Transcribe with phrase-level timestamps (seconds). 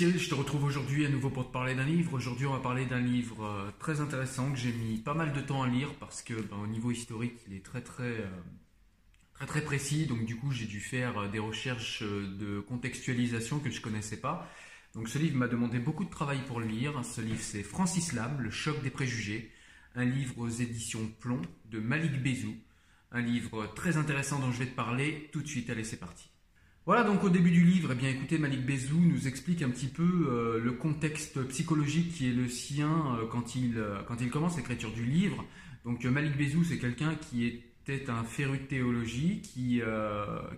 [0.00, 2.14] Je te retrouve aujourd'hui à nouveau pour te parler d'un livre.
[2.14, 5.40] Aujourd'hui, on va parler d'un livre euh, très intéressant que j'ai mis pas mal de
[5.40, 8.28] temps à lire parce que, ben, au niveau historique, il est très très euh,
[9.34, 10.06] très très précis.
[10.06, 14.48] Donc, du coup, j'ai dû faire euh, des recherches de contextualisation que je connaissais pas.
[14.94, 17.04] Donc, ce livre m'a demandé beaucoup de travail pour le lire.
[17.04, 19.50] Ce livre, c'est Francis Lam, Le choc des préjugés,
[19.96, 22.54] un livre aux éditions Plomb de Malik Bezou.
[23.10, 25.68] Un livre très intéressant dont je vais te parler tout de suite.
[25.70, 26.27] Allez, c'est parti.
[26.88, 29.88] Voilà, donc au début du livre, eh bien, écoutez, Malik Bezou nous explique un petit
[29.88, 34.30] peu euh, le contexte psychologique qui est le sien euh, quand, il, euh, quand il
[34.30, 35.44] commence l'écriture du livre.
[35.84, 39.82] Donc Malik Bezou, c'est quelqu'un qui était un féru de théologie, qui,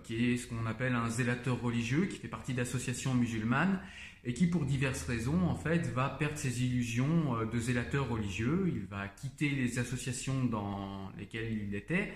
[0.05, 3.81] qui est ce qu'on appelle un zélateur religieux, qui fait partie d'associations musulmanes,
[4.23, 8.71] et qui, pour diverses raisons, en fait, va perdre ses illusions de zélateur religieux.
[8.73, 12.13] Il va quitter les associations dans lesquelles il était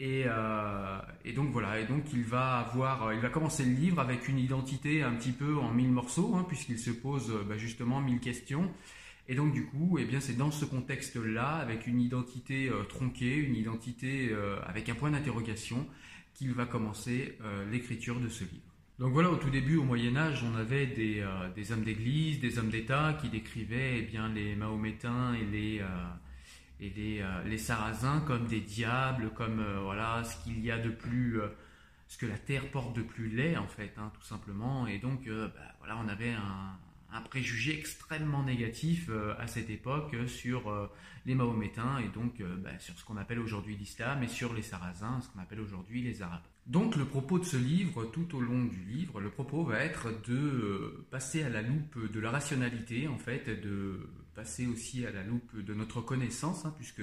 [0.00, 4.28] euh, et, donc voilà, et donc il va avoir, il va commencer le livre avec
[4.28, 8.20] une identité un petit peu en mille morceaux, hein, puisqu'il se pose bah, justement mille
[8.20, 8.70] questions.
[9.28, 13.36] Et donc du coup, eh bien c'est dans ce contexte-là, avec une identité euh, tronquée,
[13.36, 15.86] une identité euh, avec un point d'interrogation,
[16.34, 17.38] qu'il va commencer
[17.72, 18.74] l'écriture de ce livre.
[18.98, 22.58] Donc voilà, au tout début, au Moyen Âge, on avait des, des hommes d'église, des
[22.58, 25.82] hommes d'État qui décrivaient eh bien les Mahométains et les
[26.80, 30.78] et les, euh, les, Sarrasins comme des diables, comme euh, voilà ce qu'il y a
[30.78, 31.48] de plus, euh,
[32.08, 34.86] ce que la terre porte de plus laid en fait, hein, tout simplement.
[34.86, 36.78] Et donc bah, voilà, on avait un,
[37.12, 40.90] un préjugé extrêmement négatif à cette époque sur
[41.24, 45.20] les Mahométains et donc bah, sur ce qu'on appelle aujourd'hui l'islam et sur les Sarrasins,
[45.22, 46.42] ce qu'on appelle aujourd'hui les Arabes.
[46.66, 50.08] Donc le propos de ce livre, tout au long du livre, le propos va être
[50.28, 55.22] de passer à la loupe de la rationalité, en fait, de passer aussi à la
[55.22, 57.02] loupe de notre connaissance, hein, puisque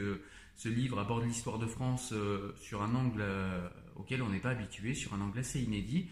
[0.57, 4.51] ce livre aborde l'histoire de France euh, sur un angle euh, auquel on n'est pas
[4.51, 6.09] habitué, sur un angle assez inédit.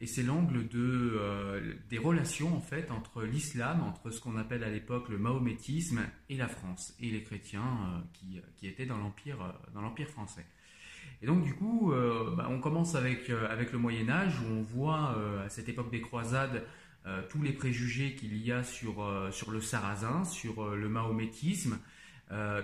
[0.00, 4.68] Et c'est l'angle euh, des relations en fait entre l'islam, entre ce qu'on appelle à
[4.68, 9.80] l'époque le mahométisme et la France, et les chrétiens qui, qui, étaient dans l'empire, dans
[9.80, 10.44] l'empire français.
[11.22, 11.92] Et donc du coup,
[12.36, 16.02] bah, on commence avec, avec le Moyen Âge où on voit à cette époque des
[16.02, 16.62] croisades
[17.06, 20.88] euh, tous les préjugés qu'il y a sur, euh, sur le sarrasin, sur euh, le
[20.88, 21.78] mahométisme,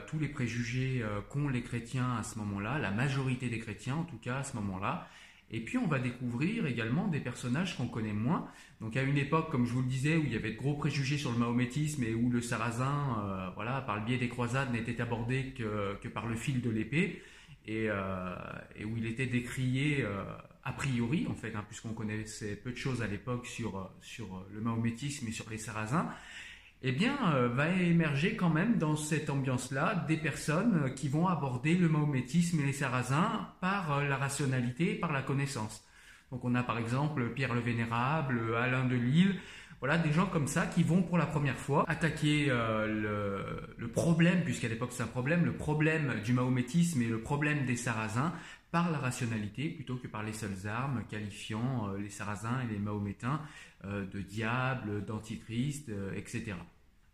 [0.09, 4.19] tous les préjugés qu'ont les chrétiens à ce moment-là, la majorité des chrétiens en tout
[4.19, 5.07] cas à ce moment-là.
[5.53, 8.49] Et puis on va découvrir également des personnages qu'on connaît moins.
[8.81, 10.75] Donc à une époque, comme je vous le disais, où il y avait de gros
[10.75, 15.01] préjugés sur le mahométisme et où le sarrasin, voilà, par le biais des croisades, n'était
[15.01, 17.23] abordé que, par le fil de l'épée,
[17.67, 17.89] et,
[18.77, 20.05] et, où il était décrié
[20.65, 24.27] a priori, en fait, hein, puisqu'on connaissait peu de choses à l'époque sur, euh, sur
[24.37, 26.09] euh, le mahométisme et sur les sarrasins,
[26.83, 31.75] eh bien, euh, va émerger quand même dans cette ambiance-là des personnes qui vont aborder
[31.75, 35.85] le mahométisme et les sarrasins par la rationalité, par la connaissance.
[36.31, 39.37] Donc on a par exemple Pierre le Vénérable, Alain de Lille,
[39.81, 44.69] voilà, des gens comme ça qui vont pour la première fois attaquer le, problème, puisqu'à
[44.69, 48.33] l'époque c'est un problème, le problème du mahométisme et le problème des sarrasins
[48.73, 52.79] par la rationalité plutôt que par les seules armes, qualifiant euh, les Sarrasins et les
[52.79, 53.41] Mahométains
[53.85, 56.55] euh, de diables, d'antichrist, euh, etc.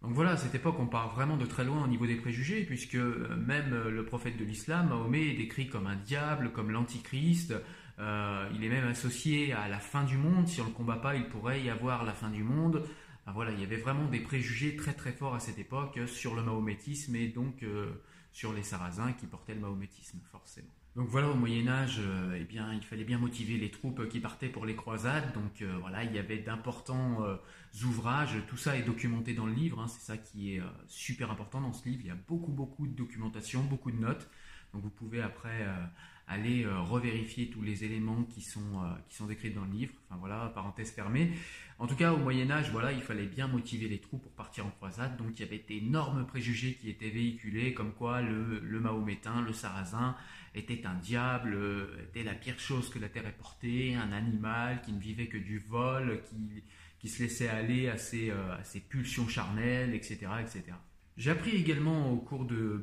[0.00, 2.64] Donc voilà, à cette époque, on part vraiment de très loin au niveau des préjugés,
[2.64, 7.52] puisque même le prophète de l'islam, Mahomet, est décrit comme un diable, comme l'antichrist.
[7.98, 10.46] il est même associé à la fin du monde.
[10.46, 12.84] Si on ne le combat pas, il pourrait y avoir la fin du monde.
[13.26, 16.44] voilà, il y avait vraiment des préjugés très très forts à cette époque sur le
[16.44, 17.64] mahométisme et donc
[18.30, 20.77] sur les Sarrasins qui portaient le mahométisme, forcément.
[20.96, 24.20] Donc voilà, au Moyen Âge, euh, eh bien, il fallait bien motiver les troupes qui
[24.20, 25.32] partaient pour les croisades.
[25.32, 27.36] Donc euh, voilà, il y avait d'importants euh,
[27.84, 28.34] ouvrages.
[28.48, 29.80] Tout ça est documenté dans le livre.
[29.80, 29.86] Hein.
[29.86, 32.00] c'est ça qui est super important dans ce livre.
[32.04, 34.28] Il y a beaucoup, beaucoup de documentation, beaucoup de notes.
[34.72, 35.66] Donc vous pouvez après
[36.28, 39.94] aller euh, revérifier tous les éléments qui sont, euh, qui sont décrits dans le livre.
[40.06, 41.32] Enfin voilà, parenthèse fermée.
[41.78, 44.66] En tout cas, au Moyen Âge, voilà, il fallait bien motiver les troupes pour partir
[44.66, 45.16] en croisade.
[45.16, 49.52] Donc il y avait d'énormes préjugés qui étaient véhiculés, comme quoi le, le mahométain, le
[49.52, 50.16] sarrasin,
[50.54, 54.82] était un diable, euh, était la pire chose que la terre ait portée, un animal
[54.82, 56.62] qui ne vivait que du vol, qui,
[56.98, 60.74] qui se laissait aller à ses, à ses pulsions charnelles, etc., etc.
[61.18, 62.80] J'ai appris également au cours de,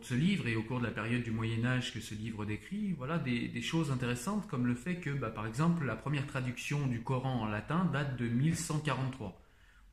[0.00, 2.92] ce livre et au cours de la période du Moyen Âge que ce livre décrit,
[2.92, 7.02] voilà des, choses intéressantes comme le fait que, bah, par exemple, la première traduction du
[7.02, 9.38] Coran en latin date de 1143.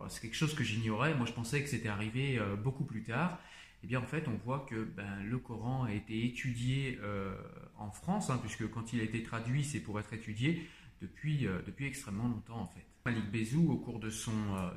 [0.07, 1.13] c'est quelque chose que j'ignorais.
[1.15, 3.37] Moi, je pensais que c'était arrivé euh, beaucoup plus tard.
[3.83, 7.35] Eh bien, en fait, on voit que ben, le Coran a été étudié euh,
[7.77, 10.65] en France, hein, puisque quand il a été traduit, c'est pour être étudié
[11.01, 12.85] depuis, euh, depuis extrêmement longtemps, en fait.
[13.05, 14.33] Malik Bezou, au cours de son,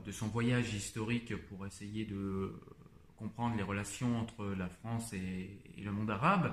[0.06, 2.54] de son voyage historique pour essayer de
[3.22, 5.50] comprendre les relations entre la France et,
[5.82, 6.52] le monde arabe,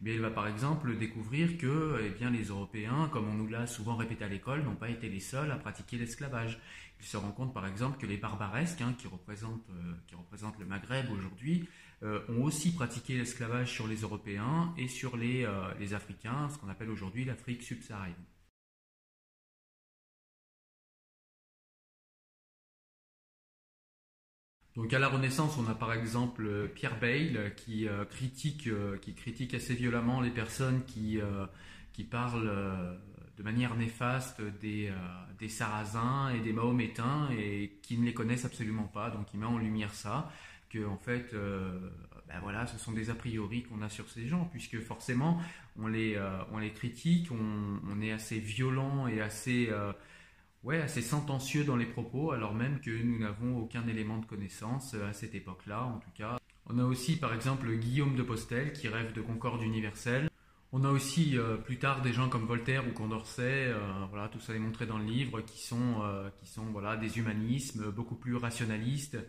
[0.00, 3.66] mais elle va par exemple découvrir que eh bien, les Européens, comme on nous l'a
[3.66, 6.60] souvent répété à l'école, n'ont pas été les seuls à pratiquer l'esclavage.
[7.00, 11.10] Il se rend compte par exemple que les barbaresques, hein, qui, représentent, euh, le Maghreb
[11.10, 11.68] aujourd'hui,
[12.02, 16.68] euh, ont aussi pratiqué l'esclavage sur les Européens et sur euh, les Africains, ce qu'on
[16.68, 18.14] appelle aujourd'hui l'Afrique subsaharienne.
[24.78, 28.70] Donc à la Renaissance, on a par exemple Pierre Bayle qui, critique,
[29.02, 31.18] qui critique assez violemment les personnes qui,
[31.92, 32.96] qui parlent
[33.36, 34.92] de manière néfaste des,
[35.38, 39.10] des Sarrasins et des Mahométains et qui ne les connaissent absolument pas.
[39.10, 40.30] Donc il met en lumière ça
[40.70, 41.90] que en fait, euh,
[42.28, 45.40] ben voilà, ce sont des a priori qu'on a sur ces gens, puisque forcément,
[45.78, 49.92] on les, euh, on les critique, on, est assez violent et assez, euh,
[50.64, 54.94] ouais, assez sentencieux dans les propos, alors même que nous n'avons aucun élément de connaissance
[54.94, 56.38] à cette époque-là, en tout cas.
[56.66, 60.28] On a aussi, par exemple, Guillaume de Postel qui rêve de concorde universelle.
[60.70, 61.34] On a aussi
[61.64, 63.72] plus tard des gens comme Voltaire ou Condorcet,
[64.10, 66.02] voilà, tout ça est montré dans le livre, qui sont,
[66.36, 69.22] qui sont voilà, des humanismes beaucoup plus rationalistes, euh,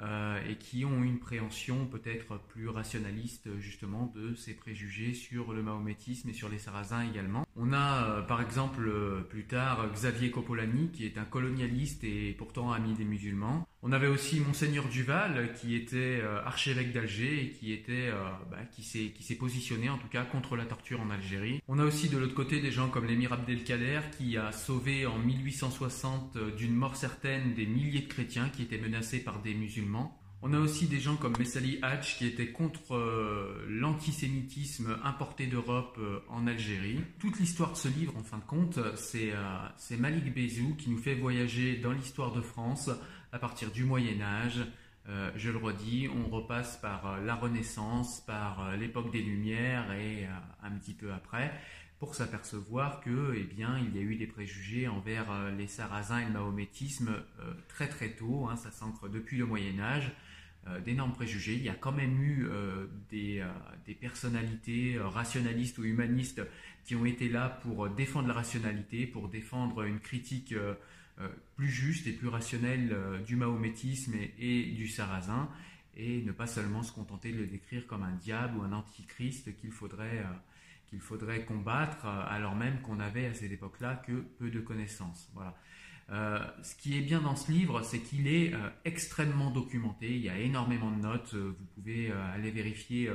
[0.00, 6.28] et qui ont une préhension peut-être plus rationaliste justement de ces préjugés sur le mahométisme
[6.28, 7.46] et sur les sarrasins également.
[7.56, 12.34] On a euh, par exemple euh, plus tard Xavier Coppolani qui est un colonialiste et
[12.38, 13.66] pourtant ami des musulmans.
[13.84, 18.58] On avait aussi Monseigneur Duval qui était euh, archevêque d'Alger et qui était euh, bah,
[18.70, 21.60] qui s'est qui s'est positionné en tout cas contre la torture en Algérie.
[21.66, 25.18] On a aussi de l'autre côté des gens comme l'émir Abdelkader qui a sauvé en
[25.18, 30.16] 1860 euh, d'une mort certaine des milliers de chrétiens qui étaient menacés par des musulmans.
[30.42, 32.98] On a aussi des gens comme Messali Hatch qui étaient contre
[33.68, 36.98] l'antisémitisme importé d'Europe en Algérie.
[37.20, 39.30] Toute l'histoire de ce livre, en fin de compte, c'est
[39.96, 42.90] Malik Bezou qui nous fait voyager dans l'histoire de France
[43.32, 44.60] à partir du Moyen Âge.
[45.08, 49.90] Euh, je le redis, on repasse par euh, la Renaissance, par euh, l'époque des Lumières
[49.92, 50.28] et
[50.62, 51.52] un petit peu après,
[51.98, 56.26] pour s'apercevoir que, eh bien, il y a eu des préjugés envers les Sarrasins et
[56.26, 57.14] le mahométisme
[57.68, 58.48] très très tôt.
[58.50, 60.10] Hein, ça s'ancre depuis le Moyen Âge.
[60.84, 61.54] d'énormes préjugés.
[61.54, 62.48] Il y a quand même eu
[63.08, 63.44] des,
[64.00, 66.42] personnalités rationalistes ou humanistes
[66.84, 70.54] qui ont été là pour défendre la rationalité, pour défendre une critique
[71.56, 75.48] plus juste et plus rationnel euh, du mahométisme et, du sarrasin,
[75.96, 79.54] et ne pas seulement se contenter de le décrire comme un diable ou un antichrist
[79.56, 80.34] qu'il faudrait, euh,
[80.86, 85.30] qu'il faudrait combattre, alors même qu'on avait à cette époque-là que peu de connaissances.
[85.34, 85.56] Voilà.
[86.62, 88.52] ce qui est bien dans ce livre, c'est qu'il est
[88.84, 90.14] extrêmement documenté.
[90.14, 91.34] Il y a énormément de notes.
[91.34, 93.10] vous pouvez aller vérifier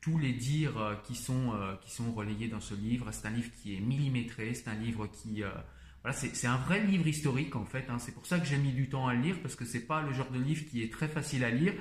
[0.00, 3.12] tous les dires qui sont qui sont relayés dans ce livre.
[3.12, 4.54] C'est un livre qui est millimétré.
[4.54, 5.44] C'est un livre qui
[6.02, 7.86] voilà, c'est un vrai livre historique en fait.
[7.88, 7.98] Hein.
[7.98, 10.02] C'est pour ça que j'ai mis du temps à le lire parce que c'est pas
[10.02, 11.74] le genre de livre qui est très facile à lire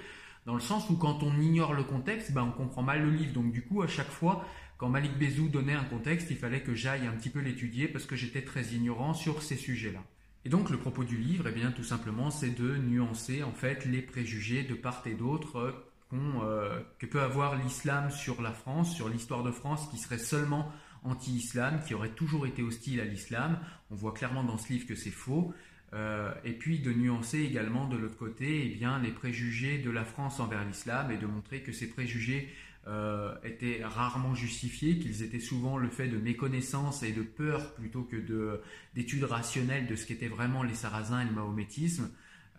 [0.47, 3.33] dans le sens où quand on ignore le contexte, ben on comprend mal le livre.
[3.33, 4.45] Donc du coup, à chaque fois,
[4.77, 8.05] quand Malik Bezou donnait un contexte, il fallait que j'aille un petit peu l'étudier parce
[8.05, 9.99] que j'étais très ignorant sur ces sujets-là.
[10.45, 13.83] Et donc le propos du livre, eh bien tout simplement, c'est de nuancer en fait
[13.83, 15.71] les préjugés de part et d'autre euh,
[16.13, 20.71] euh, que peut avoir l'islam sur la France, sur l'histoire de France, qui serait seulement
[21.09, 23.59] anti-islam, qui aurait toujours été hostile à l'islam.
[23.91, 25.53] On voit clairement dans ce livre que c'est faux.
[25.93, 30.03] Euh, et puis de nuancer également de l'autre côté eh bien, les préjugés de la
[30.03, 32.49] France envers l'islam et de montrer que ces préjugés
[32.87, 38.03] euh, étaient rarement justifiés, qu'ils étaient souvent le fait de méconnaissance et de peur plutôt
[38.03, 38.61] que
[38.95, 42.09] d'études rationnelles de ce qu'étaient vraiment les sarrasins et le mahométisme.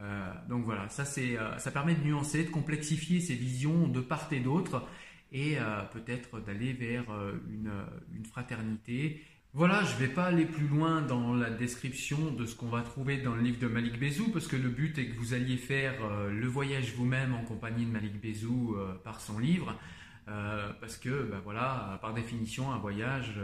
[0.00, 4.40] Euh, donc voilà, ça, ça permet de nuancer, de complexifier ces visions de part et
[4.40, 4.86] d'autre
[5.32, 9.22] et euh, peut-être d'aller vers euh, une, fraternité.
[9.54, 12.82] Voilà, je ne vais pas aller plus loin dans la description de ce qu'on va
[12.82, 15.56] trouver dans le livre de Malik Bezou, parce que le but est que vous alliez
[15.56, 19.78] faire euh, le voyage vous-même en compagnie de Malik Bezou par son livre,
[20.26, 23.40] parce que, ben voilà, par définition, un voyage,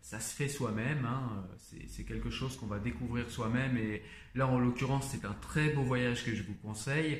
[0.00, 1.44] ça se fait soi-même, hein,
[1.88, 4.02] c'est quelque chose qu'on va découvrir soi-même, et
[4.36, 7.18] là, en l'occurrence, c'est un très beau voyage que je vous conseille.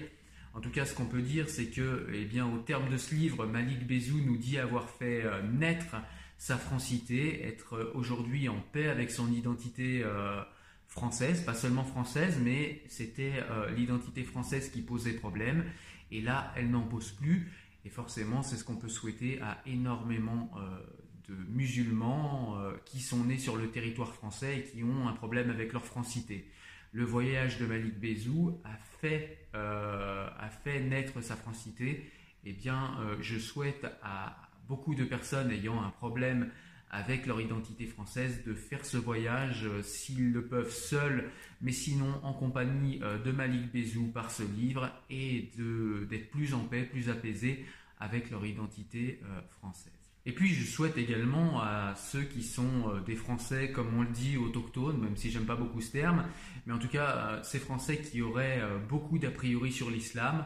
[0.58, 3.14] En tout cas, ce qu'on peut dire, c'est que, eh bien, au terme de ce
[3.14, 5.94] livre, Malik Bezou nous dit avoir fait euh, naître
[6.36, 10.42] sa francité, être euh, aujourd'hui en paix avec son identité euh,
[10.88, 13.34] française, pas seulement française, mais c'était
[13.76, 15.64] l'identité française qui posait problème.
[16.10, 17.52] Et là, elle n'en pose plus.
[17.84, 20.50] Et forcément, c'est ce qu'on peut souhaiter à énormément
[21.28, 25.72] de musulmans qui sont nés sur le territoire français et qui ont un problème avec
[25.74, 26.50] leur francité
[26.92, 32.10] le voyage de Malik Bezou a fait, euh, a fait naître sa francité,
[32.44, 34.36] eh bien, euh, je souhaite à
[34.68, 36.50] beaucoup de personnes ayant un problème
[36.90, 41.30] avec leur identité française de faire ce voyage euh, s'ils le peuvent seuls,
[41.60, 45.50] mais sinon en compagnie de Malik Bezou par ce livre et
[46.08, 47.66] d'être plus en paix, plus apaisés
[48.00, 49.20] avec leur identité
[49.58, 49.97] française.
[50.28, 54.36] Et puis je souhaite également à ceux qui sont des Français, comme on le dit,
[54.36, 56.24] autochtones, même si j'aime pas beaucoup ce terme,
[56.66, 60.44] mais en tout cas ces Français qui auraient beaucoup d'a priori sur l'islam,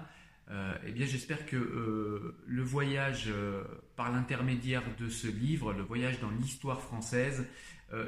[0.52, 3.62] euh, eh bien, j'espère que euh, le voyage euh,
[3.96, 7.46] par l'intermédiaire de ce livre, le voyage dans l'histoire française,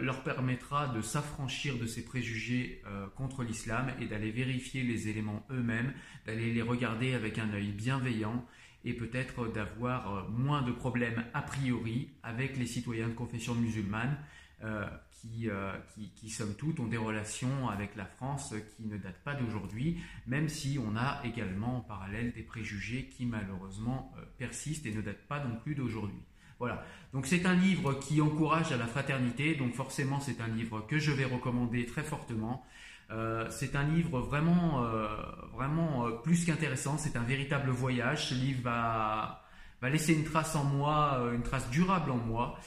[0.00, 2.82] leur permettra de s'affranchir de ces préjugés
[3.16, 5.92] contre l'islam et d'aller vérifier les éléments eux-mêmes,
[6.24, 8.46] d'aller les regarder avec un œil bienveillant
[8.84, 14.16] et peut-être d'avoir moins de problèmes a priori avec les citoyens de confession musulmane
[14.64, 18.98] euh, qui, euh, qui, qui, somme toute, ont des relations avec la France qui ne
[18.98, 24.24] datent pas d'aujourd'hui, même si on a également en parallèle des préjugés qui malheureusement euh,
[24.38, 26.22] persistent et ne datent pas non plus d'aujourd'hui.
[26.64, 26.82] Voilà.
[27.12, 30.98] Donc c'est un livre qui encourage à la fraternité, donc forcément c'est un livre que
[30.98, 32.64] je vais recommander très fortement.
[33.10, 35.06] Euh, c'est un livre vraiment, euh,
[35.52, 36.96] vraiment euh, plus qu'intéressant.
[36.96, 38.30] C'est un véritable voyage.
[38.30, 39.42] Ce livre va,
[39.82, 42.58] laisser une trace en moi, une trace durable en moi.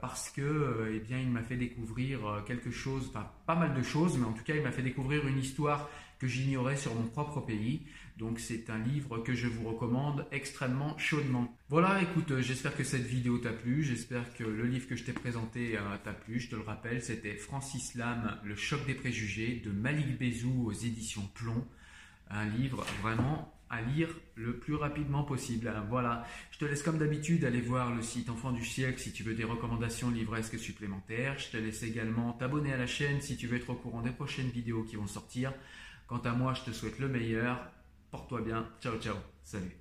[0.00, 4.16] Parce que eh bien, il m'a fait découvrir quelque chose, enfin pas mal de choses,
[4.16, 7.40] mais en tout cas il m'a fait découvrir une histoire que j'ignorais sur mon propre
[7.40, 7.82] pays.
[8.18, 11.56] Donc c'est un livre que je vous recommande extrêmement chaudement.
[11.68, 15.12] Voilà, écoute, j'espère que cette vidéo t'a plu, j'espère que le livre que je t'ai
[15.12, 16.40] présenté t'a plu.
[16.40, 20.72] Je te le rappelle, c'était Francis Lam, Le choc des préjugés de Malik Bezou aux
[20.72, 21.64] éditions Plomb.
[22.28, 25.72] Un livre vraiment à lire le plus rapidement possible.
[25.88, 29.22] Voilà, je te laisse comme d'habitude aller voir le site Enfant du siècle si tu
[29.22, 31.38] veux des recommandations livresques supplémentaires.
[31.38, 34.10] Je te laisse également t'abonner à la chaîne si tu veux être au courant des
[34.10, 35.52] prochaines vidéos qui vont sortir.
[36.08, 37.60] Quant à moi, je te souhaite le meilleur.
[38.10, 38.66] Porte-toi bien.
[38.80, 39.16] Ciao, ciao.
[39.42, 39.76] Salut.